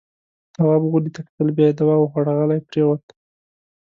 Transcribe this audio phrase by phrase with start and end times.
[0.55, 1.47] تواب غولي ته کتل.
[1.57, 3.03] بيا يې دوا وخوړه، غلی پرېووت.